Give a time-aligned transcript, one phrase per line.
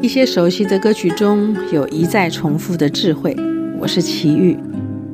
[0.00, 3.34] 一些熟悉的歌曲中有一再重复的智慧。
[3.78, 4.56] 我是齐豫，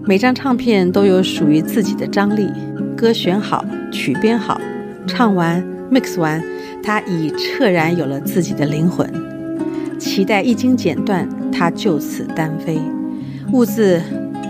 [0.05, 2.49] 每张唱片都有属于自己的张力。
[2.96, 4.61] 歌选好，曲编好，
[5.07, 6.43] 唱完 mix 完，
[6.83, 9.09] 它已彻然有了自己的灵魂。
[9.98, 12.79] 期待一经剪断，它就此单飞。
[13.52, 14.00] 兀自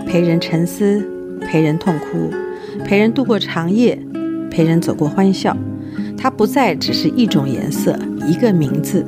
[0.05, 1.05] 陪人沉思，
[1.39, 2.29] 陪人痛哭，
[2.83, 3.97] 陪人度过长夜，
[4.49, 5.55] 陪人走过欢笑。
[6.17, 7.97] 它不再只是一种颜色，
[8.27, 9.05] 一个名字。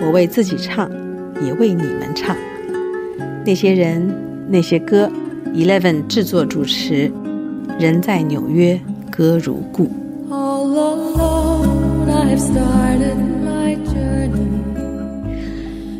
[0.00, 0.90] 我为自己唱，
[1.44, 2.34] 也为你们唱。
[3.44, 4.10] 那些人，
[4.48, 5.10] 那些歌
[5.54, 7.10] ，Eleven 制作主持。
[7.78, 9.90] 人在纽约，歌如故。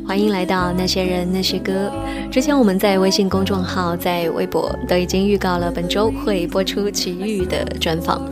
[0.07, 1.91] 欢迎来到那些人那些歌。
[2.31, 8.31] 之前我们在微信公众号、在微博都已经预告了本周会播出齐豫的专访。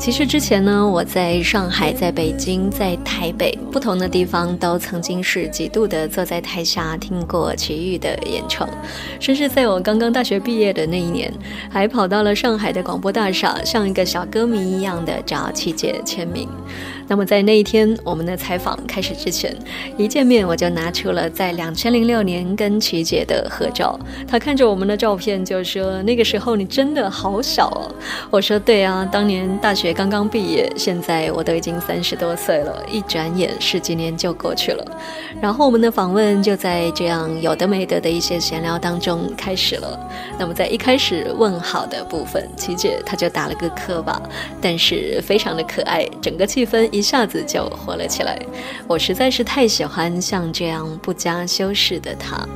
[0.00, 8.66] 其实之前呢，我在上海、在北京、在台北不同的地方，都曾经是几度的坐在台下听过齐豫的演唱，
[9.20, 11.30] 甚至在我刚刚大学毕业的那一年，
[11.70, 16.48] 还跑到了上海的广播大厦，像一个小歌迷一样的找齐姐签名。
[17.06, 19.54] 那么在那一天，我们的采访开始之前，
[19.98, 23.98] 一见面我就拿出了在两千零六年跟琪姐的合照。
[24.26, 27.92] 她看着我们的照片就说：“那个时候你真的好小哦。”
[28.30, 34.84] 我说：“对啊，当年大学刚刚毕业，现在我都已经三十多岁了，一转眼十几年就过去了。”
[35.42, 40.00] 然后我们的访问就在这样有的没得的一些闲聊当中开始了。
[40.38, 44.22] 那么在一开始问好的部分，琪姐她就打了个磕巴，
[44.58, 47.10] 但是非常的可爱，整个气氛一。
[47.10, 48.38] 下子就火了起来，
[48.86, 52.46] 我实在是太喜欢像这样不加修饰的她。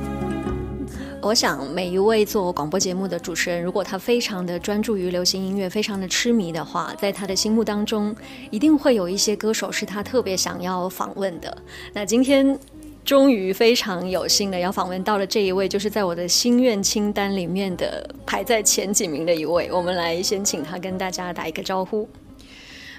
[1.25, 8.15] 我想每一位做广播节目的主持人，如果他非常的专注于流行音乐，非常的痴迷的话，在他的心目当中，
[8.51, 11.57] 一定会有一些歌手是他特别想要访问的。
[11.93, 12.55] 那今天
[13.03, 19.67] 终于非常有幸的要访问到了这一位，就是在我的心愿清单里面的排在前几名的一位。
[19.71, 22.07] 我们来先请他跟大家打一个招呼。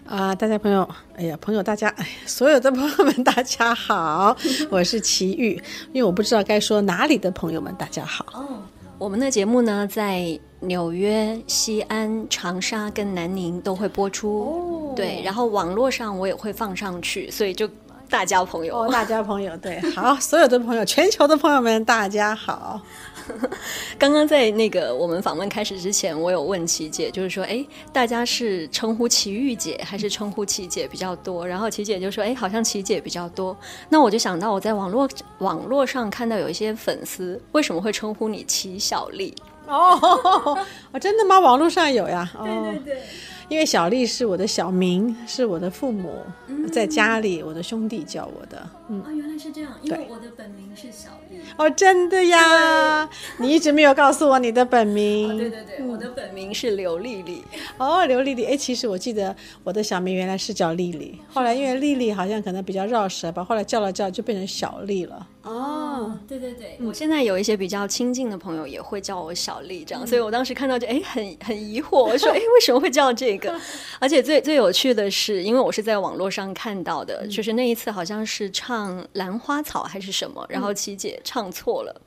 [0.07, 4.37] 啊，大家朋友，哎呀，朋友，大家，哎，所有的朋友们，大家好，
[4.71, 5.61] 我是齐豫，
[5.93, 8.25] 因为我不知道该说哪里的朋友们，大家好。
[8.33, 8.63] 哦，
[8.99, 17.69] 我们的节目呢，在纽约、西安、长沙跟南宁都会播出，哦，对，然后网络上我也会放上去，所以就
[18.09, 22.81] 大家朋友，哦，大家朋友，对，好， 所有的朋友，全球的朋友们，大家好。
[23.99, 31.47] 刚刚在那个我们访问开始之前，我有问琪姐，就是说，哎，大家是称呼齐玉姐还是称呼琪姐比较多？
[31.47, 33.57] 然后琪姐就说，哎，好像琪姐比较多。
[33.89, 39.35] 那我就想到，我在网络网络上看到有一些粉丝为什么会称呼你齐小丽？
[39.67, 40.57] 哦，
[41.01, 41.41] 真的吗？
[41.41, 42.31] 网络上有呀。
[42.41, 43.03] 对对对。
[43.49, 46.25] 因为小丽是我的小名，是我的父母
[46.73, 48.69] 在家里我的兄弟叫我的。
[48.89, 49.73] 嗯，啊，原来是这样。
[49.83, 51.39] 因为我的本名是小丽。
[51.57, 53.09] 哦，真的呀？
[53.39, 55.37] 你一直没有告诉我你的本名。
[55.37, 57.43] 对对对，我的本名是刘丽丽。
[57.79, 58.45] 哦，刘丽丽。
[58.45, 65.27] 哎，其实我记得我的小名原来是叫丽丽，后来因为丽丽好像可能比较绕舌吧，后来叫了叫就变成小丽了。
[65.43, 73.57] 哦，对对对，我现在有一些比较亲近的朋友也会叫我小丽这样，所以我当时看到就哎很很疑惑，我说哎为什么会叫这个？
[74.01, 78.76] 而且最最有趣的是，因为我是在网络上看到的，就是那一次好像是唱
[79.13, 82.01] 《兰花草》还是什么，然后琪姐唱错了。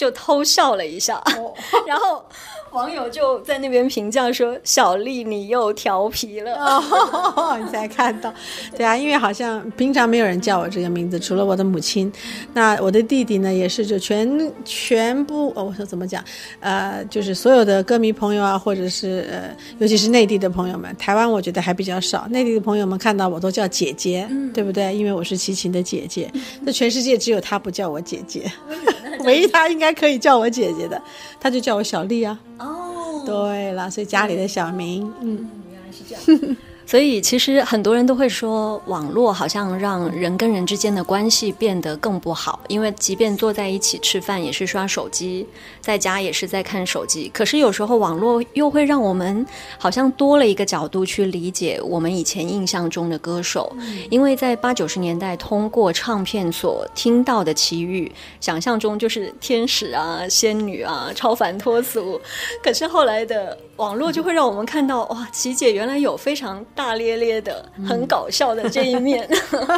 [0.00, 1.22] 就偷笑了一下，
[1.86, 2.24] 然后
[2.72, 8.32] 网友就在那边评价说：“小丽，你又调皮了。”哦 你才看到，
[8.74, 12.10] 对啊，因为好像平常没有人叫我这个名字，除了我的母亲。
[12.54, 16.24] 那我的弟弟呢，也是就全全部哦，我说怎么讲？
[16.60, 22.26] 呃，就是所有的歌迷朋友啊，或者是呃，尤其是内地的朋友们，台湾我觉得还比较少。
[22.28, 24.96] 内地的朋友们看到我都叫姐姐，对不对？
[24.96, 26.32] 因为我是齐秦的姐姐。
[26.62, 28.50] 那全世界只有他不叫我姐姐，
[29.26, 29.89] 唯一他应该。
[29.92, 31.00] 可以叫我姐姐的，
[31.38, 32.38] 他就叫我小丽啊。
[32.58, 36.56] 哦，对了，所以家里的小名，嗯，原来是这样。
[36.90, 45.46] 所以其实很多人都会说，网络好像让人跟人之间的关系变得更不好，因为即便坐在一起吃饭，也是刷手机，
[45.80, 47.30] 在家也是在看手机。
[47.32, 49.46] 可是有时候网络又会让我们
[49.78, 53.72] 好像多了一个角度去理解我们以前印象中的歌手，
[54.10, 58.10] 因为在八九十年代通过唱片所听到的奇遇，
[58.40, 62.20] 想象中就是天使啊、仙女啊、超凡脱俗。
[62.60, 66.64] 可是后来的网络就会让我们看到，哇，琪姐原来有非常。
[66.74, 69.28] 大咧咧的、很搞笑的这一面，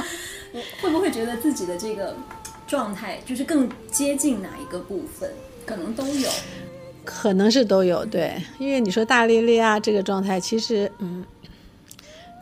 [0.80, 2.14] 会不会觉得自己的这个
[2.66, 5.30] 状态就是更接近哪一个部分？
[5.64, 6.28] 可能都有，
[7.04, 8.04] 可能是都有。
[8.04, 11.24] 对，因为你说大咧咧啊，这个状态其实，嗯，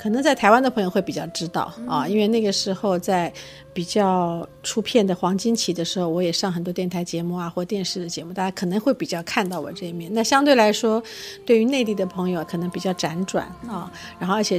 [0.00, 3.31] 可能在台湾的朋友会比较知道啊，因为那个时候在
[3.75, 10.11] 比较出片的黄金期的时候，我也上很多电台节目啊或电视的节目，大家可能会比较看到我这一面。
[10.14, 11.02] 那相对来说，
[11.44, 14.58] 对于内地的朋友可能比较辗转啊，然后而且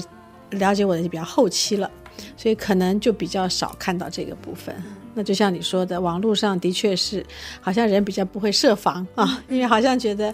[0.51, 1.89] 了解我的就比较后期了，
[2.37, 4.75] 所以可能就比较少看到这个部分。
[5.15, 7.25] 那就像你说的，网络上的确是
[7.59, 10.31] 好像人比较不会设防啊，因为好像觉得，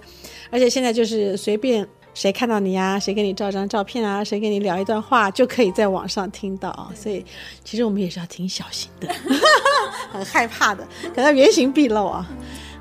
[0.52, 1.88] 而且现在就是随便
[2.18, 6.90] 谁看到你呀，谁给你照张照片啊，谁跟你聊一段话，就可以在网上听到啊。
[6.96, 7.24] 所以
[7.64, 9.08] 其实我们也是要挺小心的，
[10.12, 10.84] 很害怕的，
[11.14, 12.28] 感到原形毕露啊。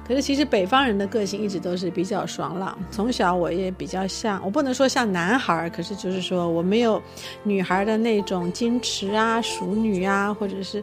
[0.09, 7.03] 可是其实北方人的个性一直都是比较爽朗，从小我也比较像，我不能说像男孩儿，可是就是说我没有
[7.43, 10.83] 女孩的那种矜持啊、淑女啊，或者是，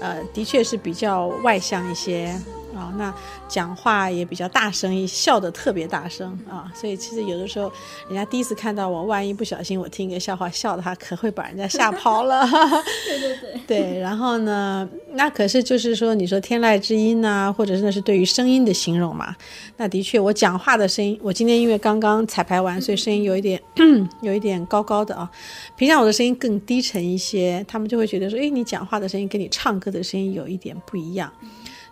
[0.00, 2.34] 呃，的确是比较外向一些。
[2.80, 3.14] 啊，那
[3.46, 7.70] 讲话也比较大声，一笑得特别大声啊，所以其实有的时候，
[8.08, 12.46] 人家第一次看到我，万一不小心我听一个笑话笑的话可会把人家吓跑了。
[13.06, 14.00] 对对对，对。
[14.00, 19.36] 然后呢，那可是就是说，你说天籁之音呐，或者是那是对于声音的形容嘛？
[19.76, 23.60] 那的确，我讲话的声音，我今天因为刚刚彩排完，所以声音有一点
[24.22, 25.30] 有一点高高的啊。
[25.76, 31.32] 平常我的声音更低沉一些，他们就会觉得说，哎，你讲话的声音跟你唱歌的声音有一点不一样。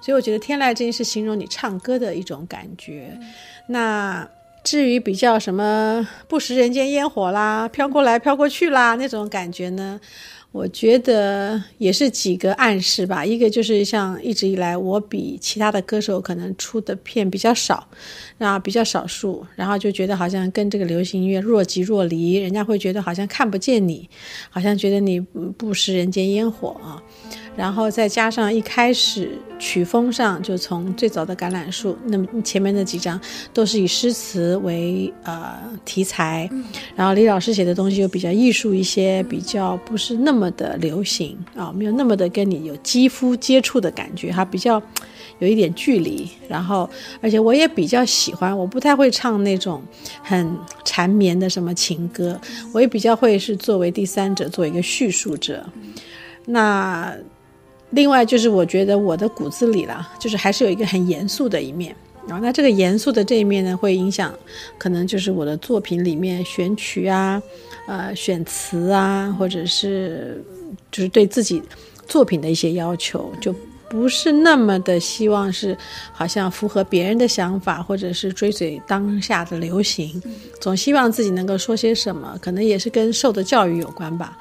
[0.09, 3.11] 所以我觉得天籁之音是形容你唱歌的一种感觉。
[3.67, 4.27] 那
[4.65, 10.01] 至于比较什么不食人间烟火啦、飘过来飘过去啦那种感觉呢？
[10.51, 13.23] 我觉得也是几个暗示吧。
[13.23, 17.87] 一个就是像一直以来我比其他的歌手可能出的片比较少，
[18.39, 24.09] 然后比较少数，然后就觉得好像跟这个流行音乐若即若离，人家会觉得好像看不见你，
[24.49, 26.97] 好像觉得你不食人间烟火啊。
[27.59, 33.21] 然后再加上一开始曲风上就从最早的橄榄树，那么前面那几张
[33.53, 36.49] 都是以诗词为呃题材，
[36.95, 44.81] 然后李老师写的东西又比较艺术一些，比较不是那么的流行啊，没有那么的跟你有肌肤接触的感觉，哈，比较
[45.41, 46.31] 有一点距离。
[46.49, 46.89] 然后
[47.21, 49.83] 而且我也比较喜欢，我不太会唱那种
[50.23, 52.41] 很缠绵的什么情歌，
[52.73, 55.67] 我也比较会是作为第三者，做一个叙述者，
[56.47, 57.13] 那。
[57.91, 61.95] 另外就是，我觉得我的骨子里啦，就是还是有一个很严肃的一面。
[62.27, 64.35] 然后，那这个严肃的这一面呢，会影响，
[64.77, 67.43] 可能就是我的作品里面选曲啊，
[67.87, 70.45] 呃，选词啊，或者是
[70.93, 71.63] 就是对自己
[72.07, 73.55] 作品的一些要求，就
[73.89, 75.75] 不是那么的希望是
[76.13, 80.23] 好像符合别人的想法，或者是追随当下的流行，
[80.61, 84.37] 总希望自己能够说些什么，可能也是跟受的教育有关吧。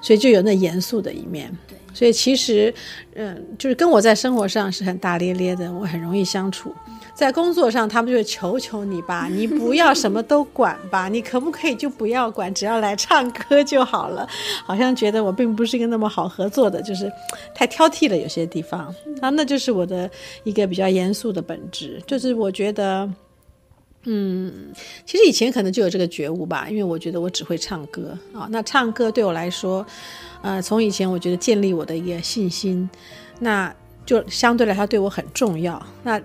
[0.00, 1.50] 所以就有那严肃的一面。
[1.94, 2.72] 所以其实，
[3.14, 6.72] 嗯，就是跟我在生活上是很大咧咧的，我很容易相处。
[7.12, 14.28] 在工作上，他们就会求求你吧， 你不要什么都管吧，你可不可以就不要管，只要来唱歌就好了？
[14.64, 17.10] 好像觉得我并不是一个那么好合作的，就是
[17.52, 20.08] 太挑剔了，有些地方啊，那就是我的
[20.44, 22.00] 一个比较严肃的本质。
[22.06, 23.10] 就是我觉得，
[24.04, 24.72] 嗯，
[25.04, 29.84] 其实以前可能就有这个觉悟吧，因为我觉得我只会唱歌啊，那唱歌对我来说。
[30.40, 32.88] 呃，从以前我觉得建立我的一个信心，
[33.40, 33.74] 那
[34.06, 35.84] 就相对来说对我很重要。
[36.04, 36.20] 那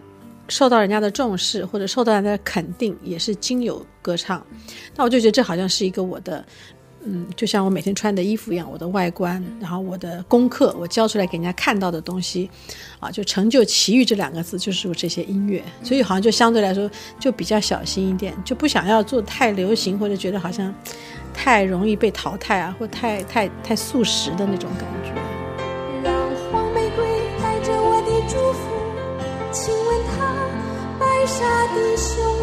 [0.49, 4.45] 受到人家的重视或者受到人家的肯定，也是经由歌唱。
[4.95, 6.45] 那我就觉得这好像是一个我的，
[7.05, 12.49] 嗯，就像我每天穿的衣服一样，我的外观，然后我的功课，我教出来给人家看到的东西，
[12.99, 15.63] 啊，就成就奇遇这两个字，就是我这些音乐。
[15.83, 16.89] 所以好像就相对来说
[17.19, 20.73] 就比较小心一点，就不想要做太流行，或者觉得好像。
[21.35, 25.11] 太容易被淘汰啊，或太太太速食的那种感觉。
[26.03, 26.13] 让
[26.51, 27.03] 黄玫瑰
[27.41, 28.69] 带着我的祝福，
[29.51, 30.29] 亲吻它
[30.99, 32.42] 白纱的胸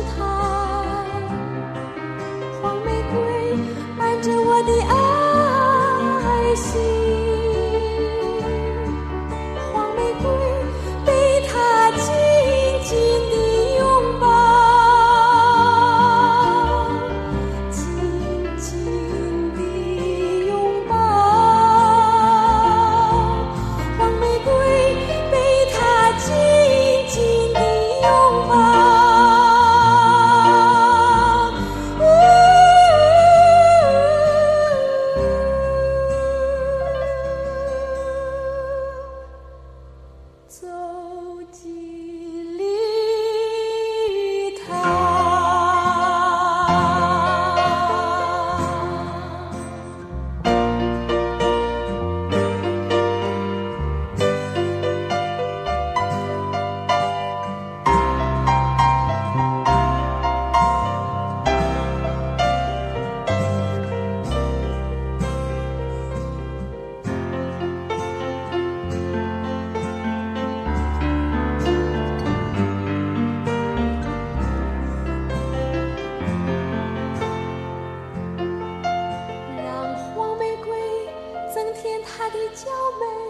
[82.33, 83.30] 的娇美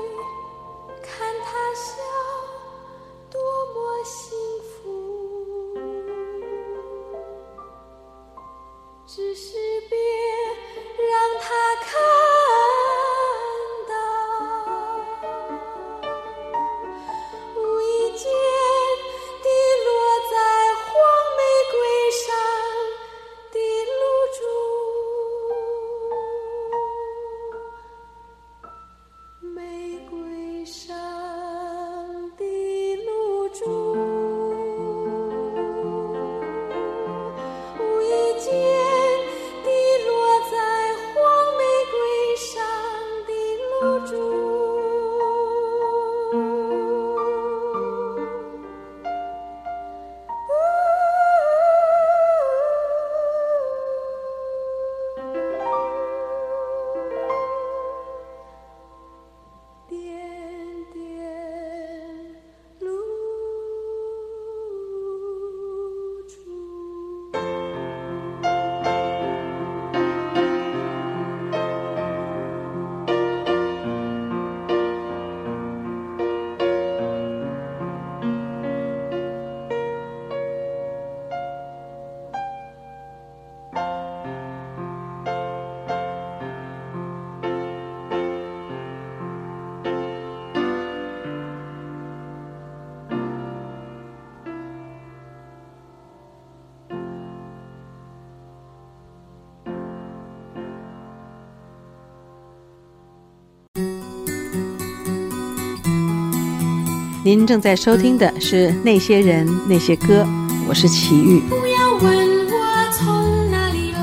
[107.23, 110.23] 您正在收听的是《那些人那些歌》，
[110.67, 111.39] 我是齐豫。
[111.51, 114.01] 不要问我从哪里来。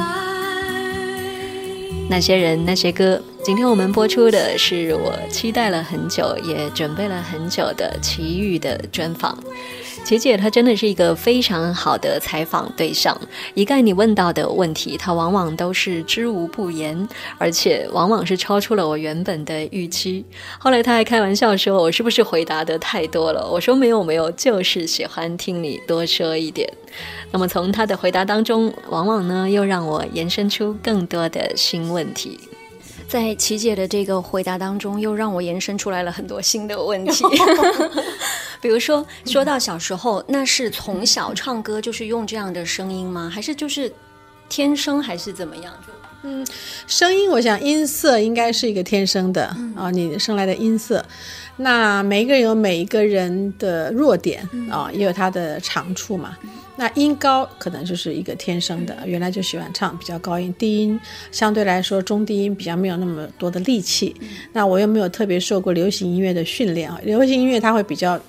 [2.08, 9.36] 那些人那些歌，今天我们播出的是我期待了很久，也准备了很久的齐豫的专访。
[10.08, 13.20] 琪姐她真的是一个非常好的采访对象，
[13.54, 17.06] 一概你问到的问题，她往往都是知无不言，
[17.38, 20.24] 而且往往是超出了我原本的预期。
[20.60, 23.46] 后来她还开玩笑说我是不是回答的太多了？
[23.52, 26.72] 我说没有没有，就是喜欢听你多说一点。
[27.34, 32.40] 那么从她的回答当中，往往呢又让我延伸出更多的新问题。
[33.10, 37.26] 在琪姐的这个回答当中，又让我延伸出来了很多新的问题。
[38.68, 43.32] 比如说，说到小时候，那是从小唱歌就是用这样的声音吗？
[43.34, 43.90] 还是就是
[44.50, 45.74] 天生，还是怎么样？
[45.88, 45.94] 就
[46.24, 46.46] 嗯
[46.86, 51.02] 声音，我想音色应该是一个天生的、啊，你生来的音色。
[51.56, 56.38] 那每一个人有每一个人的弱点啊，也有他的长处嘛。
[56.76, 61.00] 那音高可能就是一个天生的，原来就喜欢唱比较高音，低音
[61.32, 64.14] 相对来说中低音比较没有那么多的力气。
[64.52, 68.20] 那我又没有特别受过流行音乐的训练啊，流行音乐它会比较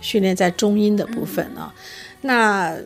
[0.00, 1.72] 训练在中音的部分啊。
[2.20, 2.76] 那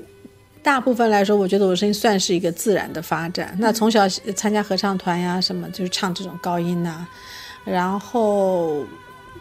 [0.62, 3.56] 大部分来说，我觉得我声音算是一个自然的发展。
[3.58, 7.06] 那从小参加合唱团呀，什么就是唱这种高音呐、
[7.64, 8.84] 然后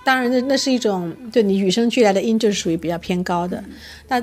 [0.04, 3.64] 当然那那是一种对你与生俱来的音，就是属于比较偏高的。
[4.08, 4.20] 那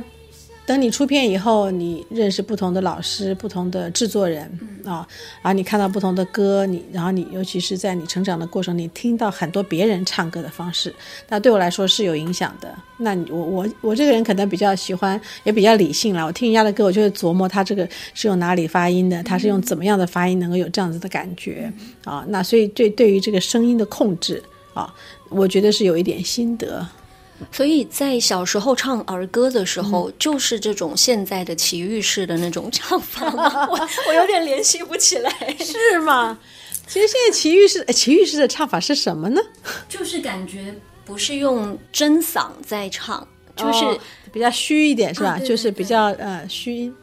[0.68, 4.42] 等你出片以后，你认识不同的老师、不同的制作人
[4.84, 5.08] 啊，
[5.40, 10.94] 然后你看到不同的歌，你然后你尤其是在你成长的过程，你听到很多别人唱歌的方式，
[11.30, 12.68] 那对我来说是有影响的。
[12.98, 16.26] 那你我我我这个人可能比较喜欢，也比较理性了。
[16.26, 21.72] 我听人家的歌，我就会琢磨他这个是用哪里发音的，他是用怎么样的发音能够有这样子的感觉
[22.04, 22.26] 啊。
[22.28, 24.42] 那所以对对于这个声音的控制
[24.74, 24.94] 啊，
[25.30, 26.86] 我觉得是有一点心得。
[27.52, 33.66] 所以在小时候唱儿歌的时候，就是这种现在的奇遇式的那种唱法吗？
[33.70, 36.38] 我我有点联系不起来，是吗？
[36.86, 39.40] 其实现在奇遇式呃奇遇式的唱法是什么呢？
[39.88, 43.98] 就是感觉不是用真嗓在唱，就是、哦
[44.30, 45.30] 比较虚一点，是吧？
[45.30, 46.94] 啊对对就是比较呃虚音。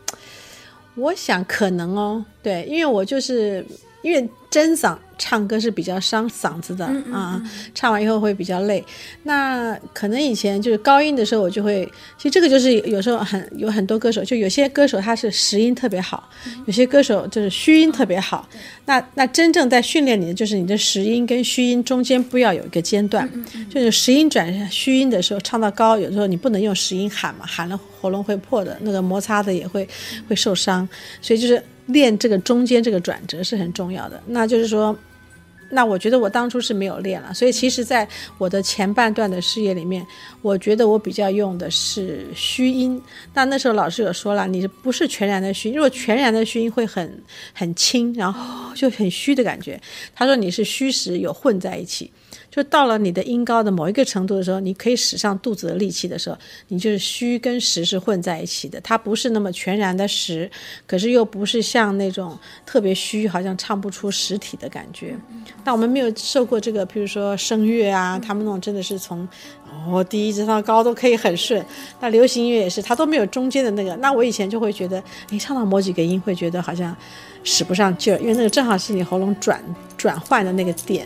[0.94, 3.66] 我想可能哦，对，因为我就是
[4.04, 7.42] 因为真嗓唱歌是比较伤嗓子的、啊，
[7.74, 8.84] 唱完以后会比较累。
[9.24, 16.30] 那可能以前就是高音的时候，我就会，其实这个就是有时候很有很多歌手，就有些歌手他是实音特别好，
[16.66, 18.48] 有些歌手就是虚音特别好。
[18.86, 23.30] 那那真正在训练你的就是你的实音跟虚音中间不要有一个间断，
[23.70, 29.88] 就是实音转虚音的时候唱到高，有时候你不能用实音喊嘛，喊了喉咙会破的，那个摩擦的也会
[30.28, 30.88] 会受伤，
[31.22, 34.22] 所以就是练这个中间这个转折是很重要的。
[34.28, 34.98] 那就是说。
[35.72, 40.06] 那我觉得我当初是没有练了，所以其实在我的前半段的事业里面，
[40.44, 43.02] 我觉得我比较用的是虚音。
[43.34, 47.20] 那那时候老师有说了，你不是全然的虚音，如果全然的虚音会很
[47.52, 49.82] 很轻，然后就很虚的感觉。
[50.14, 52.12] 他说你是虚实有混在一起，
[52.56, 56.38] 就到了你的音高的某一个程度的时候，你可以使上肚子的力气的时候，
[56.70, 60.50] 你就是虚跟实是混在一起的，它不是那么全然的实，
[60.88, 65.18] 可是又不是像那种特别虚，好像唱不出实体的感觉。
[65.66, 69.28] 但我们没有受过这个，比如说声乐啊，他们那种真的是从
[69.86, 71.62] 哦低一直到高都可以很顺。
[72.00, 73.94] 那流行音乐也是，它都没有中间的那个。
[73.98, 76.96] 那我以前就会觉得，你唱到某几个音，会觉得好像
[77.44, 79.62] 使不上劲儿，因为那个正好是你喉咙转
[79.98, 81.06] 转换的那个点。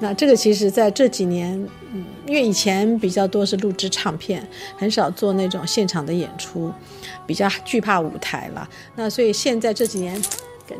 [0.00, 1.52] 那这个其实在这几年，
[1.92, 6.72] 嗯，因为以前比较多是录制唱片，很少做那种现场的演出，
[7.26, 8.68] 比较惧怕舞台了。
[8.94, 10.22] 那所以现在这几年，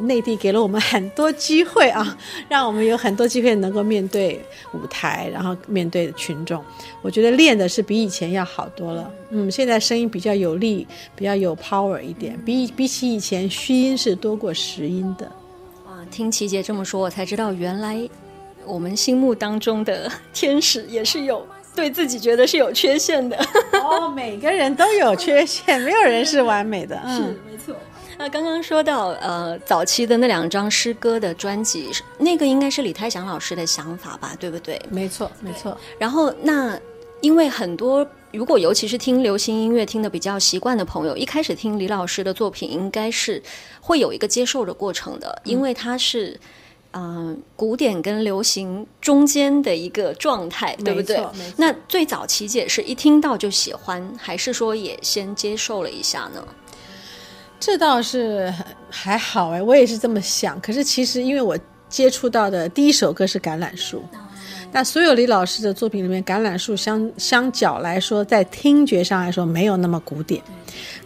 [0.02, 2.16] 内地给了我们很多机会啊，
[2.48, 4.40] 让我们有很多机会能够面对
[4.72, 6.62] 舞台，然后面对群众。
[7.02, 9.10] 我觉得练的是比以前要好多了。
[9.30, 15.26] 嗯，现在声音比较有力，比较有 power 一点，比比起以前虚音是多过实音的。
[15.86, 18.08] 哇，听琪姐这么说，我才知道原来。
[18.68, 23.36] 我们心目当中的天使也是有对自己觉得是有缺陷的
[23.72, 27.00] 哦，每个人都有缺陷，没有人是完美的。
[27.08, 27.20] 是
[27.50, 27.74] 没错。
[28.18, 34.80] 那刚刚说到呃，早期的那两张诗歌的专辑，那个应该是李泰祥老师的想法吧，对不对？
[34.90, 35.78] 没错，没错。
[35.98, 36.76] 然后那
[37.20, 43.40] 因为很多，如果尤其是听流行音乐听的比较习惯的朋友，一开始听李老师的作品，应该是
[43.80, 46.38] 会有一个接受的过程的，因为他是。
[46.92, 51.22] 嗯，古典跟流行中间的一个状态，对不对？
[51.56, 56.42] 那最早琪姐是一听到就喜欢，还是说也先接受了一下呢？
[57.60, 58.52] 这倒是
[58.88, 60.60] 还好哎，我也是这么想。
[60.60, 64.02] 可是其实因为我接触到的第一首歌是《橄榄树》，
[64.70, 70.42] 那所有李老师的作品里面，《橄榄树》相相较来说，在听觉上来说没有那么古典。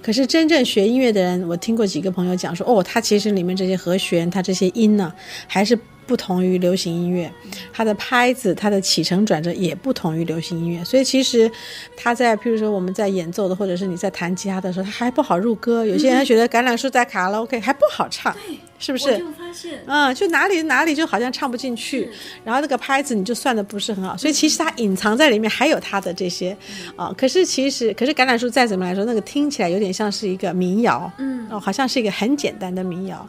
[0.03, 5.13] 可是真正学音乐的人，我听过几个朋友讲说，哦，他其实里面这些和弦，他这些音呢，
[5.47, 7.31] 还是不同于流行音乐，
[7.73, 10.85] 它的拍子，它的起承转折也不同于流行音乐。
[10.85, 11.51] 所以其实
[11.97, 15.85] 他在，譬如说我们在演奏的，或者是你在弹吉他的时候，他还不好入歌。
[15.87, 18.37] 有些人觉得橄榄树在卡拉 OK 还不好唱。
[18.79, 19.11] 是不是？
[19.13, 22.11] 我就发现，嗯，就哪里哪里就好像唱不进去，
[22.43, 26.57] 然后那个拍子你就算的不是很好，所以其实它隐藏在里面还有它的这些，
[26.97, 33.25] 啊，可是其实，可是橄榄树再怎么来说，那个听起来有点像是一个民谣，嗯，哦，好像是一个很简单的民谣，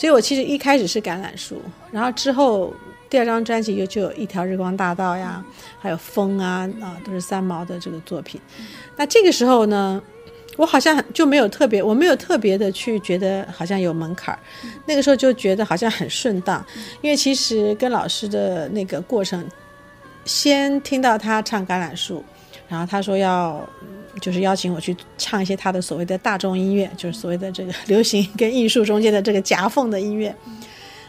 [0.00, 1.60] 所以我其实一开始是橄榄树，
[1.92, 2.72] 然后之后
[3.10, 5.44] 第二张专辑又就有一条日光大道呀，
[5.78, 8.40] 还有风啊，啊，都是三毛的这个作品，
[8.96, 10.02] 那这个时候呢？
[10.56, 14.38] 我好像就没有特别，我没有特别的去觉得好像有门槛儿，
[14.86, 16.64] 那个时候就觉得好像很顺当，
[17.02, 19.46] 因为其实跟老师的那个过程，
[20.24, 22.18] 先听到他唱《橄榄树》，
[22.68, 23.66] 然后他说要
[24.20, 30.34] 就是邀请我去唱一些他的所谓的大众音乐，就是所谓的这个流行跟艺术中间的这个夹缝的音乐。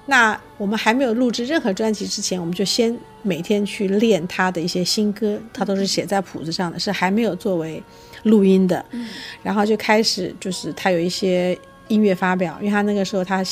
[0.05, 7.81] 那我们还没有录制任何专辑之前，我们就先每天去练他的一些新歌，他都是写在谱子上的，是还没有作为。
[8.25, 8.85] 录音的，
[9.41, 13.43] 然后就开始就是他有一些音乐发表，因为他那个时候他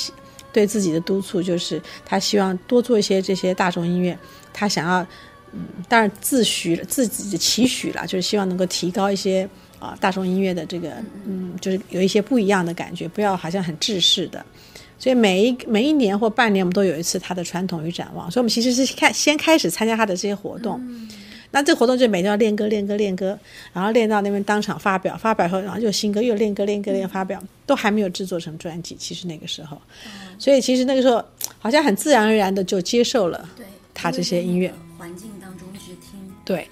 [0.54, 4.16] 对自己的督促就是他希望多做一些这些大众音乐，
[4.54, 5.04] 他想要，
[5.54, 9.48] 嗯，当然自诩自己的期许了，就是希望能够提高一些
[9.80, 10.92] 啊大众音乐的这个，
[11.26, 14.46] 嗯，就是有一些不一样的感觉，不要好像很制式的，
[14.98, 20.82] 所以每一每一年或半年我们都有一次他的传统与展望，所以我们其实是开先开始参加他的这些活动。
[21.52, 23.36] 那这个活动就每天要练歌，练歌，练歌，
[23.74, 28.96] 然后练到那边当场发表，发表后，然后就新歌又练歌，练歌，练发表，都还没有制作成专辑。
[29.00, 29.82] 其实那个时候，
[30.38, 31.26] 所以其实那个时候
[31.58, 33.50] 好像很自然而然的就接受了
[33.96, 35.28] 他这些音乐环境。
[36.50, 36.68] 对，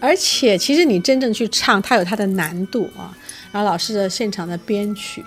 [0.00, 3.16] 而且其实你真正去唱，它有它的难度啊。
[3.52, 5.24] 然后老师的现场的编曲，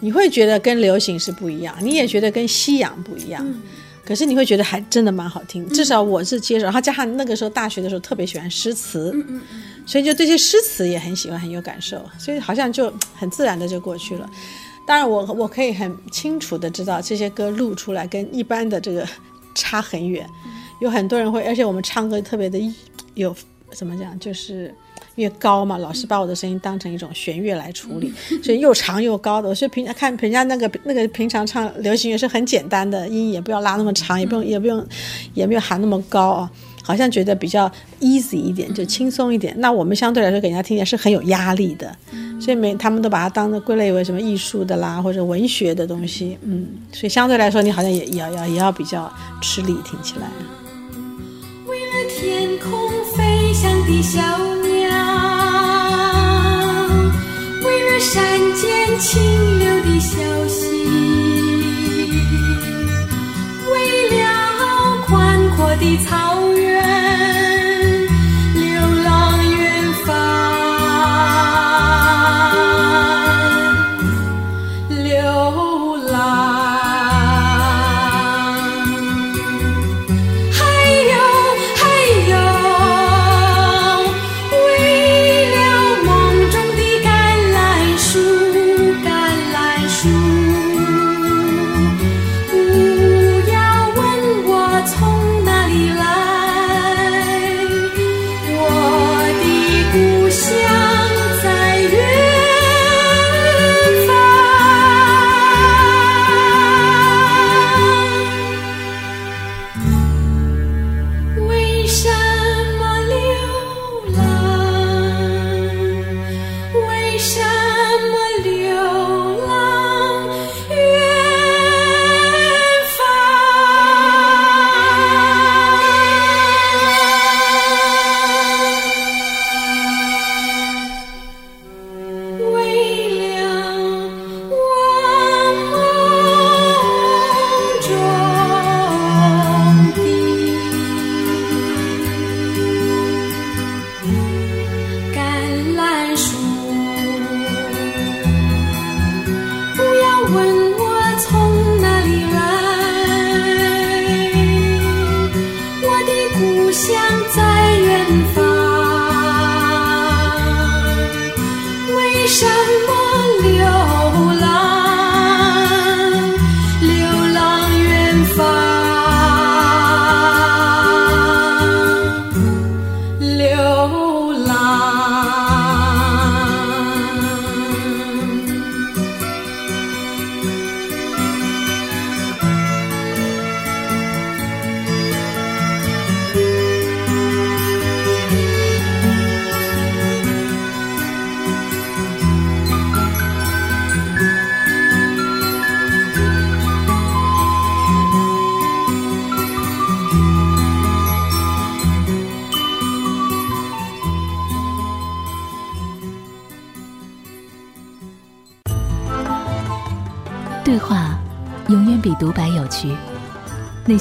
[0.00, 3.42] 你会觉得跟流行是不一样，你也觉得跟西洋不一样。
[4.04, 6.64] 可是你会觉得还真的蛮好听，至少我是接受。
[6.64, 14.28] 然后加上那个时候大学的时候特别喜欢诗词，嗯嗯嗯，所以就这些诗词也很喜欢，很有感受，所以好像就很自然的就过去了。
[14.86, 19.06] 当然我我可以很清楚的知道这些歌录出来跟一般的这个
[19.54, 20.28] 差很远，
[20.80, 22.58] 有很多人会，而且我们唱歌特别的
[23.14, 23.34] 有
[23.72, 24.74] 怎么讲就是。
[25.14, 29.52] 越高嘛，老师把我的声音当成一种弦乐来处理， 所以又长又高的。
[29.52, 34.86] 所以平常看人家那个那个平常唱流行乐是很简单的，音也不要拉那么长，也不用也不用
[35.34, 36.50] 也没有喊那么高啊，
[36.84, 39.52] 好像觉得比较 easy 一点，就轻松一点。
[39.58, 41.92] 那我们相对来说给人家听起来是很有压力的，
[42.40, 49.12] 所以每他们都把它当做归类为什么艺术的啦或者文学的东西，嗯，所以相对来说你好像也也要要也要比较
[49.42, 50.30] 吃力听起来。
[53.88, 54.90] 的小鸟，
[57.64, 57.98] 为了。
[58.00, 58.22] 山
[58.54, 60.60] 间清流的小溪，
[63.72, 63.74] 为
[64.10, 64.22] 了
[65.04, 67.07] 宽阔的草原。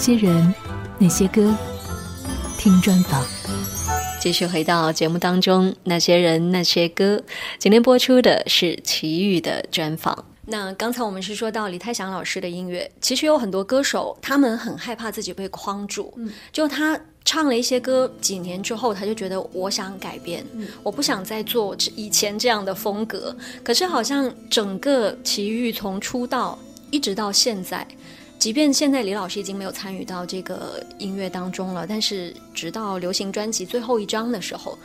[0.07, 0.53] 些人，
[0.99, 1.53] 那些歌，
[2.57, 3.21] 听专访。
[4.21, 7.21] 继续回到节目当中，那些人，那些歌。
[7.59, 10.23] 今天播出的是齐豫的专访。
[10.45, 16.13] 那刚才我们是说到李泰祥老师的音乐，其实有很多歌手，他们很害怕自己被框住。
[16.15, 20.41] 嗯，就他唱了一些歌，几年之后，他就觉得我想改变，
[20.83, 23.35] 我不想再做以前这样的风格。
[23.61, 26.57] 可是好像整个齐豫从出道
[26.91, 27.85] 一直到现在，
[28.39, 34.77] 即便现在李老师已经没有参与到这个音乐当中了，但是直到流行专辑最后一张的时候。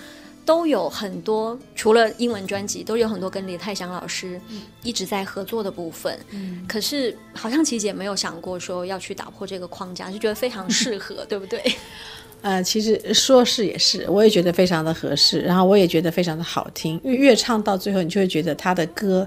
[0.44, 4.40] 都有很多，除了英文专辑，都有很多跟李泰祥老师
[4.82, 6.18] 一直在合作的部分。
[6.30, 11.62] 嗯，可是好像琪姐没有想过说要去打破这个框架，就觉得非常适合，对不对？
[12.42, 17.00] 呃，其实说是也是，我也觉得非常的合适，然后我也觉得非常的好听。
[17.04, 19.24] 因为越唱到最后，你就会觉得他的歌，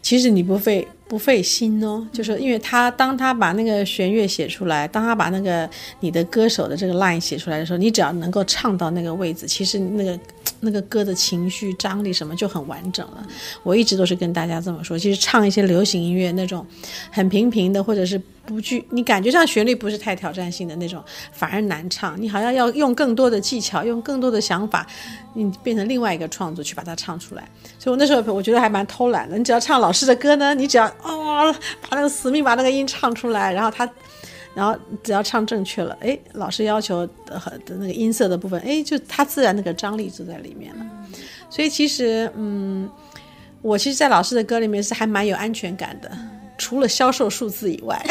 [0.00, 5.68] 其实你不费不费心哦，就是因为他当他把那个弦乐写出来，当他把那个
[5.98, 10.16] 你的歌手的这个 line 写出来的时候，你只要能够唱到那个位置，其实那个。
[10.62, 13.26] 那个歌的情绪张力什么就很完整了。
[13.62, 16.66] 我一直都是跟大家这么说，其实唱一些流行音乐那种
[17.10, 22.20] 很平平的，或者是不具你感觉上旋律不是太挑战性的那种，反而难唱。
[22.20, 24.84] 你好像要用更多的技巧，用更多的想法，
[25.34, 27.48] 你变成另外一个创作去把它唱出来。
[27.78, 29.38] 所以我那时候我觉得还蛮偷懒的。
[29.38, 31.54] 你只要唱老师的歌呢，你只要哦
[31.88, 33.88] 把那个死命把那个音唱出来，然后他。
[34.52, 40.84] 然后只要唱正确了，哎，老师要求的的那个音色的部分，哎，就它自然那个张力就在里面了。
[41.48, 42.90] 所以其实，嗯，
[43.62, 46.10] 我其实，在老师的歌里面是还蛮有安全感的，
[46.58, 48.04] 除了销售数字以外，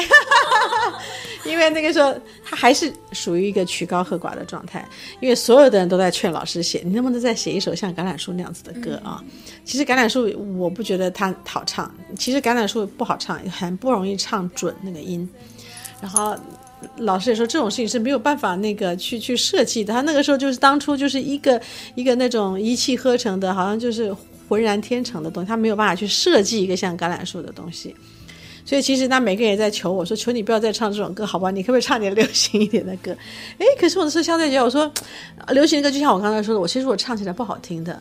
[1.50, 4.88] 因为那个时候他还是属于一个曲高和寡的状态，
[5.20, 9.24] 因为所有的人都在劝老师写，你能不能再写一首像《橄榄树》那样子的歌啊？
[9.66, 15.28] 其实《橄榄树》我不觉得它好唱，其实《橄榄树》不好唱，很不容易唱准那个音。
[16.02, 16.36] 然后
[16.98, 19.94] 老师也说这种事情是没有办法那个去去设计的。
[19.94, 21.62] 他那个时候就是当初就是一个
[21.94, 24.16] 一个那种一气呵成的，好像就是
[24.48, 27.94] 浑然天成的东西，他没有办法去设计一个像橄榄树的东西。
[28.70, 31.50] 所以其实那每个人也在求我说：“求你不要再唱这种歌，好吧？
[31.50, 33.12] 你可不可以唱点流行一点的歌？”
[33.58, 34.94] 哎，可是我是相对讲，我说
[35.48, 38.00] 流行歌就像我刚才说的，我其实我唱起来不好听的。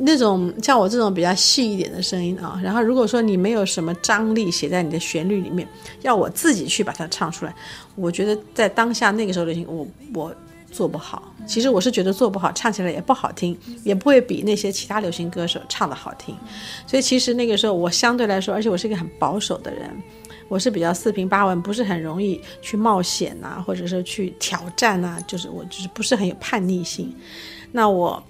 [0.00, 5.66] 那种像我这种比较细一点的声音啊，然后如果说你没有什么张力写在你的旋律里面，
[6.02, 7.54] 要我自己去把它唱出来，
[7.94, 10.34] 我觉得在当下那个时候流行，我我
[10.70, 11.34] 做不好。
[11.46, 16.36] 其实我是觉得做不好，唱起来也不好听，也不会比那些其他流行歌手唱的好听。
[16.86, 19.90] 所以其实那个时候我相对来说，而且我是一个很保守的人，
[20.48, 27.14] 我是比较四平八稳，不是很容易去冒险呐，或者是去挑战呐，就是我就是不是很有叛逆性。
[27.72, 28.22] 那我。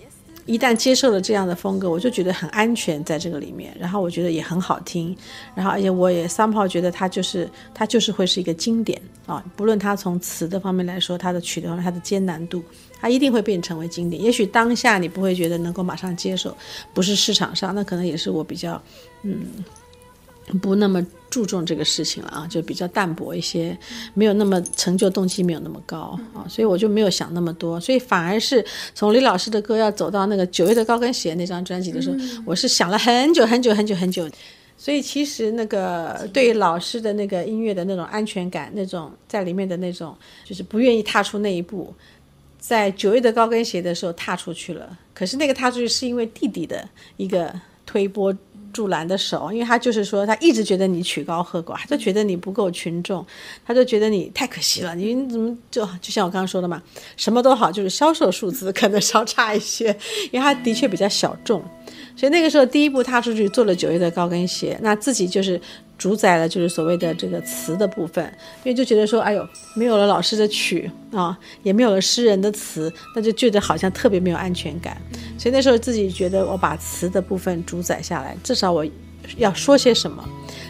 [0.48, 5.14] 一旦接受了这样的风格，我就觉得很安全在这个里面，然后我觉得也很好听，
[5.54, 12.62] 然后而且我也三炮觉得它就是它就是会是一个经典啊，不论它从词的方面来说，它的曲的方面它的艰难度，
[12.98, 14.20] 它一定会变成为经典。
[14.22, 16.56] 也许当下你不会觉得能够马上接受，
[16.94, 18.82] 不是市场上，那可能也是我比较
[19.22, 19.46] 嗯。
[20.60, 23.76] 不那么注重这个事情了啊，就比较淡薄一些，
[24.14, 34.26] 没有那么成就动机没有那么高啊，所以我就没有想那么多，所以反而是从李老师的歌要走到那个九月的高跟鞋那张专辑的时候，我是想了很久很久很久很久，
[34.78, 41.92] 所以其实那个对老师的那个音乐的那种安全感，那种在里面的那种，就是不愿意踏出那一步，
[42.58, 47.52] 在九月的高跟鞋的时候踏出去了，可是那个踏出去是因为弟弟的一个
[47.84, 48.34] 推波。
[48.72, 53.24] 助澜的手，因为他就是说，他一直觉得你曲高和寡，他就觉得你不够群众，
[53.64, 54.94] 他就觉得你太可惜了。
[54.94, 56.82] 你怎么就就像我刚刚说的嘛，
[57.16, 59.86] 什么都好，就是销售数字可能稍差一些，
[60.30, 61.62] 因为他的确比较小众。
[62.16, 65.60] 所以那个时候第一步踏出去做了九月的高跟鞋，那自己就是
[65.98, 68.24] 主宰了，就是所谓的这个词的部分，
[68.62, 74.96] 因为就觉得说，哎呦，没有了老师的曲啊，也没有了诗人的词，那就觉得好像特别没有安全感。
[75.36, 78.86] 所以那时候自己觉得，我把词的部分主宰下来，至少我
[79.36, 80.26] 要说些什么。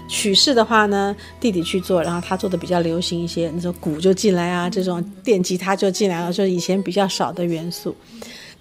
[0.09, 7.95] 曲式的话呢，弟弟去做，然后他做的比较流行一些，你说鼓就进来啊，这种电吉他就进来了，就是以前比较少的元素。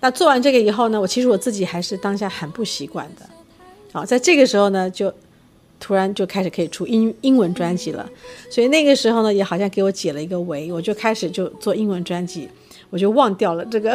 [0.02, 3.28] 那做完这个以后呢，我其实我自己还是当下很不习惯的。
[3.94, 5.12] 好，在这个时候呢，就
[5.80, 8.10] 突然就开始可以出英英文专辑了，
[8.50, 12.48] 所以那个时候呢，也好像给我解了一个围，我就开始就做英文专辑。
[12.90, 13.94] 我就忘掉了这个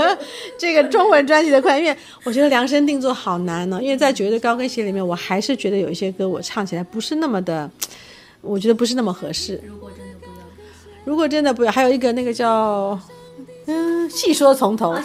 [0.60, 3.80] 这个中文专辑的快，因为我觉得量身定做好难呢。
[3.82, 7.70] 因为在绝对高跟鞋里面，我还是觉得有一些歌我唱起来不是那么的，
[8.42, 9.58] 我觉得不是那么合适。
[9.64, 10.32] 如果真的不要，
[11.06, 13.00] 如果真的不要，还有一个那个叫
[13.66, 14.96] 嗯，细说从头，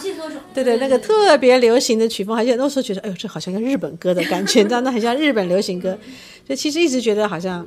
[0.54, 5.96] 对对，那个特别流行的曲风，而且那时候觉得，哎呦，这好像个日本歌的感觉，真的很像日本流行歌。
[6.48, 7.66] 就其实一直觉得好像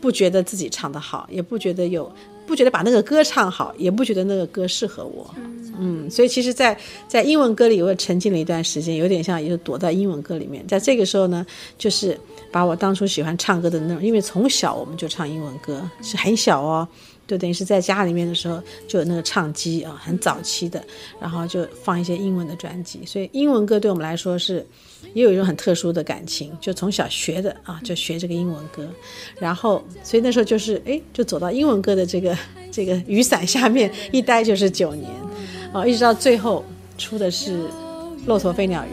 [0.00, 2.10] 不觉得自己唱的好，也不觉得有。
[2.46, 5.32] 不觉得把那个歌唱好，也不觉得那个歌适合我，
[5.78, 10.66] 嗯，所以其实，在在英文歌里，我也沉浸了一段时间，有点像，也就躲在英文歌里面。
[10.66, 11.46] 在这个时候呢，
[11.78, 12.18] 就是
[12.50, 16.86] 把我当初喜欢唱歌的那种，因为从小我们就唱英文歌，是很小哦。
[17.26, 20.82] 就等于是在家里面的时候就有那个唱机啊，很早期的，
[21.20, 24.66] 然后就放一些英文的专辑，所以英文歌对我们来说是
[25.14, 28.84] 也有一种很特殊的感情，就从小学的啊，就学这个英文歌，
[29.38, 32.36] 然后所以那时候就是哎，就走到英文歌的这个
[32.72, 35.08] 这个雨伞下面一待就是九年，
[35.72, 36.64] 啊，一直到最后
[36.98, 37.62] 出的是
[38.26, 38.88] 《骆驼飞鸟鱼》，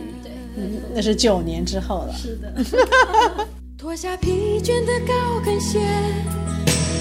[0.58, 2.14] 嗯，那是九年之后了。
[2.18, 2.52] 是的。
[3.78, 5.80] 脱下疲倦的高跟鞋。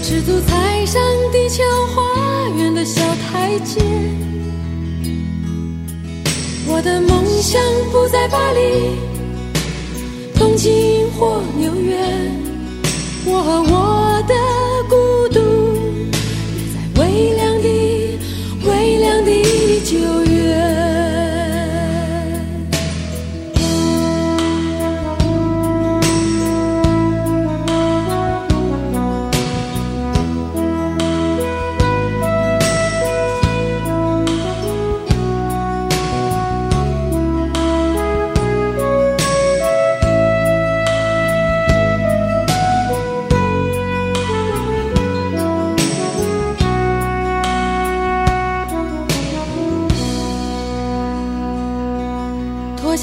[0.02, 3.80] 赤足踩上地球花园的小台阶，
[6.68, 8.94] 我的梦想不在巴黎、
[10.38, 11.98] 东京或纽约，
[13.24, 14.34] 我和我的
[14.88, 14.96] 孤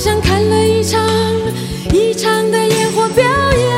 [0.00, 0.98] 像看了一场
[1.92, 3.68] 一场的烟火表演，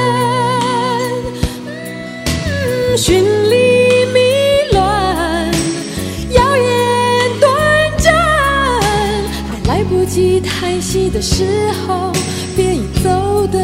[2.47, 4.21] 嗯绚丽迷
[4.71, 5.53] 乱，
[6.31, 7.51] 耀眼短
[7.99, 8.15] 暂，
[9.51, 11.45] 还来不及叹息的时
[11.89, 12.13] 候，
[12.55, 13.59] 便已走得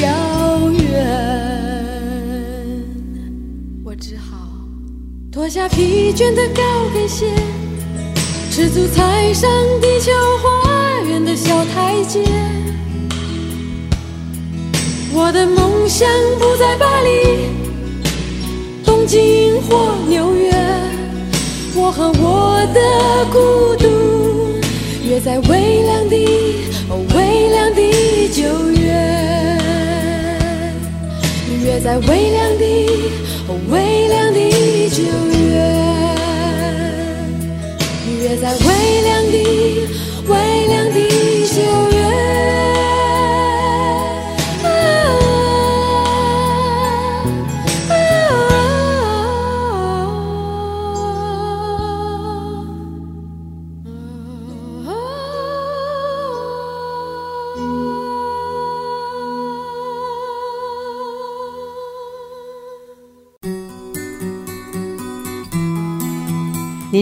[0.00, 0.80] 遥远。
[3.84, 4.48] 我只好
[5.30, 6.62] 脱下疲倦的高
[6.94, 7.26] 跟鞋。
[8.62, 12.20] 赤足踩上地球花园的小台阶，
[15.12, 17.48] 我的梦想不在巴黎、
[18.84, 20.52] 东京或纽约，
[21.74, 22.80] 我和我的
[23.32, 23.88] 孤独
[25.08, 26.16] 约在微凉的、
[27.16, 29.58] 微凉的九月，
[31.64, 32.64] 约在微凉的、
[33.72, 34.38] 微凉的
[34.90, 35.91] 九月。
[38.42, 39.81] 在微凉的、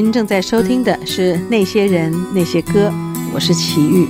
[0.02, 2.88] 您正在收听的是《那些人那些歌》，
[3.34, 4.08] 我是齐豫。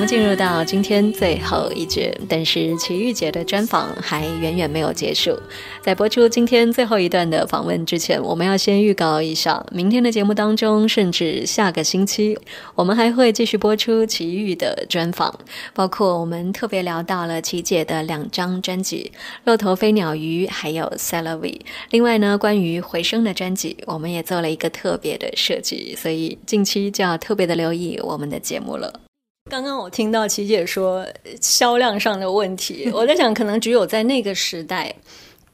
[0.00, 5.38] 我们进入到今天最后一节，但是齐豫姐的专访还远远没有结束。
[5.82, 12.38] 在播出今天最后一段的访问之前，我们要先预告一下，明天的节目当中，甚至下个星期，
[12.74, 15.38] 我们还会继续播出奇遇的专访，
[15.74, 19.12] 包括我们特别聊到了琪姐的两张专辑
[19.44, 21.60] 《骆驼飞鸟鱼》还有《s a l a v i
[21.90, 29.09] 另外呢，关于回声的专辑，我们也做了一个特别的设计，所以近期就要特别的留意我们的节目了。
[29.50, 31.04] 刚刚我听到琪姐说
[31.40, 34.94] 销量上的问题， 我在想，可能只有在那个时代。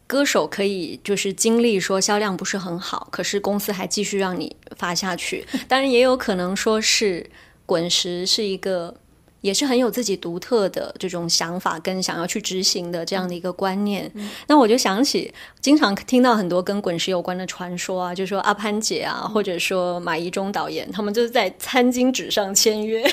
[0.06, 5.44] 歌手可以就是经历说销量不是很好，可是公司还继续让你发下去。
[5.66, 7.28] 当然也有可能说是
[7.64, 8.94] 滚石是一个。
[9.40, 14.10] 也是很有自己独特的这种想法跟想要去执行的这样的一个观念。
[14.48, 23.04] 那我就想起，经常听到很多跟滚石有关的传说啊，就说阿潘姐啊，或者说马一中导演，他们就是在餐巾纸上签约。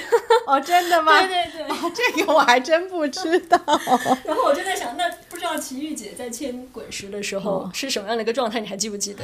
[0.47, 1.19] 哦，真的吗？
[1.21, 3.59] 对对对，哦，这个我还真不知道。
[4.25, 8.59] 然后我就在想，那不知道齐豫姐在签滚石的时候是什么样的一个状态？
[8.59, 9.23] 你还记不记得？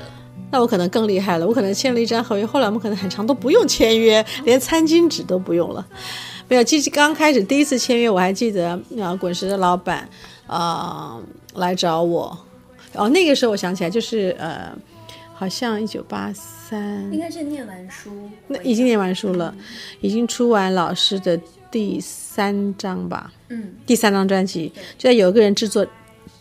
[0.51, 5.85] 那我可能更厉害了，我可能签了一张合约，后来我们可能很长都不用签约，连餐巾纸都不用了。
[6.49, 10.09] 没有，其实刚开始第一次签约，我还记得啊，滚石的老板
[10.47, 11.21] 啊
[11.53, 12.35] 来找我，
[12.95, 14.75] 哦，那个时候我想起来，就是呃，
[15.35, 18.09] 好像一九八三，应该是念完书，
[18.47, 19.53] 那已经念完书了，
[20.01, 25.85] 已经出完老师的第三张吧，嗯，第三张专辑，就在有个人制作，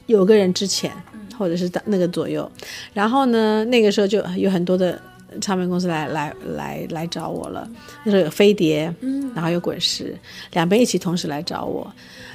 [0.07, 0.91] 有个人之前，
[1.39, 2.51] 或者是那个左右，
[2.95, 4.99] 然后呢，那个时候就有很多的。
[5.41, 7.69] 唱片公司来来来来找我了，
[8.03, 10.17] 那时候有飞碟，嗯，然后有滚石，
[10.53, 11.91] 两边一起同时来找我。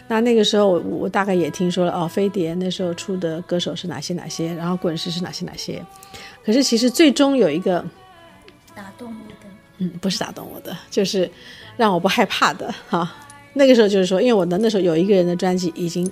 [0.08, 5.84] 那那个时候我我大概也听说了哦，飞碟那时候出的歌手是哪些哪些，然后滚石是哪些哪些。
[6.46, 7.84] 可是其实最终有一个
[8.76, 11.30] 打动我的，嗯，不是打动我的，就是
[11.76, 13.12] 让我不害怕的哈。
[13.54, 16.10] 那个时候就是说，因为我的那时候有一个人的专辑已经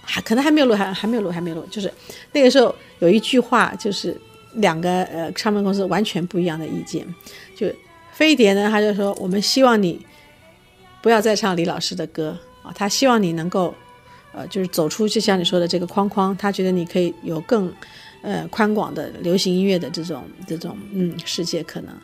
[0.00, 1.92] 还可能还没有录，还还没有录，还没有录，就是
[2.32, 4.18] 那个时候有一句话就是。
[4.54, 7.06] 两个呃唱片公司完全不一样的意见，
[7.56, 7.66] 就
[8.12, 10.04] 飞碟呢，他就说我们希望你
[11.00, 13.74] 不要再唱李老师的歌啊，他希望你能够
[14.32, 17.72] 呃就是走出就像你说的这个框框，他觉得你可以有更
[18.20, 21.94] 呃宽广的流行音乐的这种这种嗯世界可能。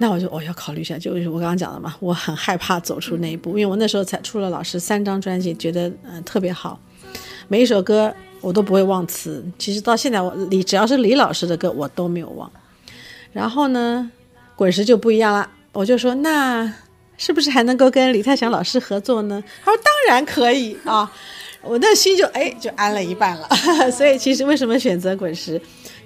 [0.00, 6.80] 那我就我要考虑一下，就是我刚刚讲的嘛，我很害怕走出那一步，因为我那时候才出了老师三张专辑，觉得嗯特别好，
[7.48, 8.14] 每一首歌。
[8.40, 12.50] 我都不会忘词，其实到现在我李只要是李老师的歌我都没有忘。
[13.32, 14.10] 然后呢，
[14.56, 16.72] 滚石就不一样了，我就说那
[17.16, 19.42] 是不是还能够跟李泰祥老师合作呢？
[19.64, 21.10] 他说当然可以啊，
[21.62, 23.48] 我那心就哎就安了一半了。
[23.90, 25.60] 所以其实为什么选择滚石？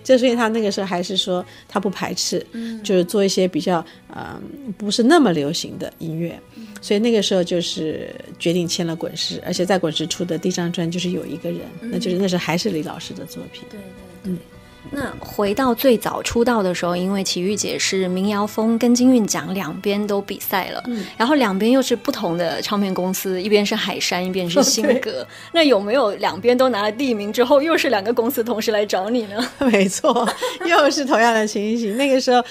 [0.04, 2.44] 就是因为他那个时候还是说他不排斥，
[2.82, 4.36] 就是做一些比较呃
[4.76, 6.36] 不是那么流行的音乐，
[6.80, 13.62] 所以那个时候就是决定签了滚石，而且在滚石出的第一张专就是有一个人，那就是那时候还是李老师的作品。
[13.70, 13.78] 对
[14.24, 14.51] 对对。
[14.90, 25.26] 那回到最早出道的时候，因为齐豫姐是民谣风跟金韵奖两边都比赛了，嗯，然后两边又是不同的唱片公司，一边是海山，一边是新歌。
[25.52, 29.48] 那有没有两边都拿了第一名之后，又是两个公司同时来找你呢？
[29.70, 30.28] 没错，
[30.66, 31.96] 又是同样的情形。
[31.96, 32.44] 那个时候，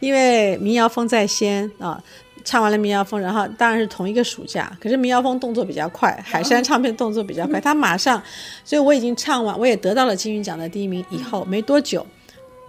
[0.00, 2.00] 因为民谣风在先啊。
[2.44, 4.76] 唱完了民谣风，然后当然是同一个暑假。
[4.80, 8.22] 可是民谣风动作比较快，海山唱片动作比较快，他马上，
[8.64, 11.04] 所以我已经唱完，我也得到了金韵奖的第一名。
[11.10, 12.06] 以后没多久，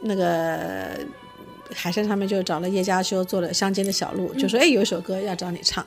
[0.01, 0.89] 那个
[1.73, 5.85] 海山唱片就找了叶嘉修做了《乡间的小路》，就说：“哎，有一首歌要找你唱。”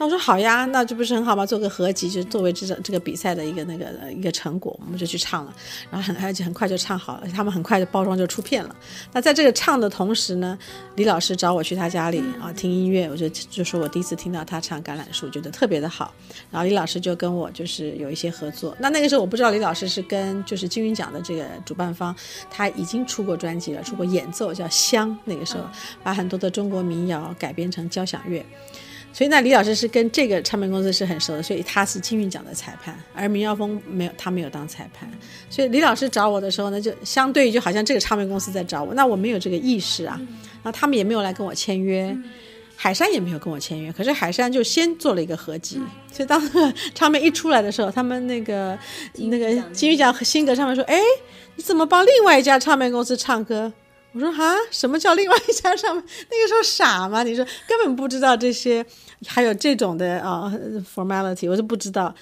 [0.00, 1.44] 那我说好呀，那这不是很好吗？
[1.44, 5.54] 做个合集，就作为这这个比赛的一个那个一个成果，我们就去唱了。
[5.90, 8.74] 然后很而且很快就唱好了，他们很快就包装就出片了。
[9.12, 10.58] 那在这个唱的同时呢，
[10.96, 16.14] 李老师找我去他家里啊听音乐，我就就说我第一次听到他唱《橄榄树》，觉得特别的好。
[16.50, 18.74] 然后李老师就跟我就是有一些合作。
[18.80, 22.16] 那那个时候我不知道李老师是跟就是金韵奖的这个主办方，
[22.50, 25.64] 他已经出过专辑了，出过演奏叫《香》，那个时候
[26.02, 28.42] 把很多的中国民谣改编成交响乐。
[29.12, 35.10] 所以那李老师是跟这个唱片公司是很熟的，所以他是金韵奖的裁判，而明耀峰没有，他没有当裁判。
[35.48, 40.16] 所以李老师找我的时候呢，就相对于就好像这个唱片公司在找我，那我没有这个意识啊，
[40.62, 42.16] 然后他们也没有来跟我签约，
[42.76, 43.92] 海山也没有跟我签约。
[43.92, 45.80] 可是海山就先做了一个合集，
[46.12, 46.40] 所以当
[46.94, 48.78] 唱片一出来的时候，他们那个
[49.14, 51.00] 那个金韵奖和新格唱片说：“哎，
[51.56, 53.72] 你怎么帮另外一家唱片公司唱歌？”
[54.12, 56.04] 我说啊，什么叫另外一家上面？
[56.30, 57.22] 那个时候傻吗？
[57.22, 58.84] 你说根本不知道这些，
[59.26, 60.52] 还有这种的啊
[60.94, 62.14] formality，我是不知道。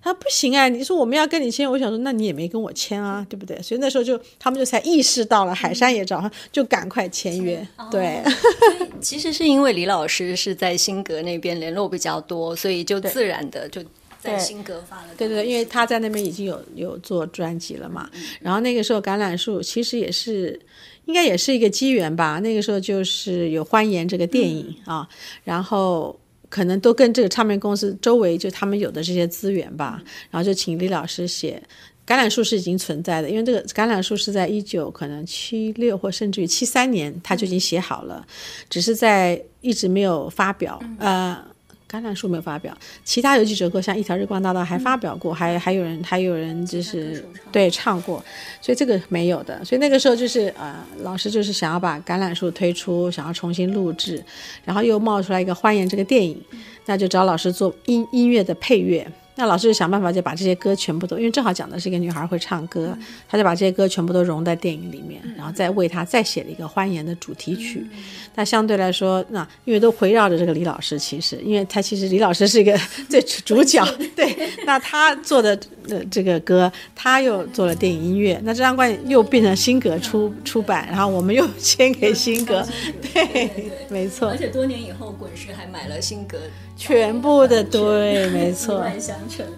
[0.00, 3.60] 他不行啊，你说我们要跟你签，我想说那你也没跟我签啊，对不对？
[3.62, 7.66] 所以那时候就他们就才意识到了，海山也找，就赶快签约。
[7.90, 8.22] 对，
[9.00, 13.82] 其实是因为李老师是在新格那边联络比较多，所以就自然的就
[14.20, 15.08] 在新格发了。
[15.16, 18.10] 对对，因为他在那边已经有有做专辑了嘛。
[18.40, 20.60] 然后那个时候橄榄树其实也是。
[21.06, 22.38] 应该也是一个机缘吧。
[22.40, 25.08] 那个时候就是有《欢颜》这个电影啊，
[25.42, 31.62] 然后可能都跟这个唱片公司周围就他们有的这些资源吧，然后就请李老师写
[32.10, 38.26] 《橄榄树》是已经存在的，因为这个《橄榄树》是在一九可能七六或甚至于七三年他就已经写好了，
[38.70, 40.80] 只是在一直没有发表。
[40.98, 41.36] 呃，
[41.94, 48.22] 《橄榄树没有发表，其他有几首歌像《一条日光大道》还发表过，还还有人还有人就是对唱过，
[48.60, 49.64] 所以这个没有的。
[49.64, 54.20] 所以那个时候就是呃，老师就是想要把橄榄树推出，想要重新录制，
[54.64, 56.36] 然后又冒出来一个《欢颜》这个电影，
[56.86, 59.06] 那就找老师做音音乐的配乐。
[59.36, 62.96] 那老师就想办法就把这些歌全部都，因为正好讲的是一个女孩会唱歌，
[63.28, 67.86] 他就把这些歌全部都融在电影里面，然后再为她再写了一个欢颜的主题曲。
[68.36, 72.78] 那相对来说，那因为都围绕着这个李老师，其实因为他其实李老师是一个
[73.08, 75.58] 最主角， 对，那他做的
[75.88, 82.66] 呃这个歌，他又做了电影音乐，那这张专辑又变成新格出出版，然后我们又签给新格，
[83.12, 83.50] 对，
[83.88, 84.28] 没错。
[84.28, 86.38] 而，且多年以后，滚石还买了新歌，
[86.76, 88.84] 全部的对，没错，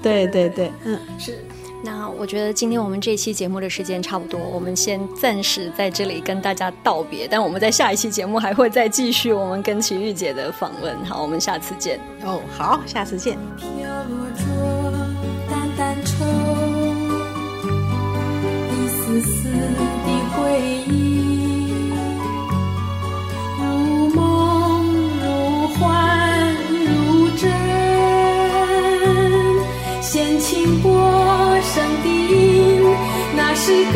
[0.03, 0.99] 对对对，嗯。
[1.19, 1.39] 是。
[1.85, 10.97] 那我觉得今天我们这期节目的时间差不多，我们先暂时在这里跟大家道别，但我们在下一期节目还会再继续我们跟齐玉姐的访问。
[11.05, 12.01] 好，我们下次见。
[12.25, 13.39] 哦，好，下次见。
[13.57, 13.69] 飘
[14.09, 14.43] 落着
[15.49, 16.25] 淡淡愁，
[18.73, 19.81] 一丝丝的
[20.35, 21.06] 回忆，
[33.69, 33.96] 那